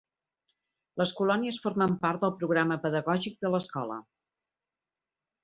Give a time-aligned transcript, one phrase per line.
[1.01, 4.01] Les colònies formen part del programa pedagògic de l'escola.